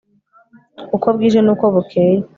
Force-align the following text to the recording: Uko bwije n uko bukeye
Uko 0.95 1.07
bwije 1.15 1.39
n 1.43 1.47
uko 1.53 1.65
bukeye 1.73 2.17